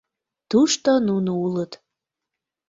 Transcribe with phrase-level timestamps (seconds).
[0.49, 1.71] Тушто нуно улыт.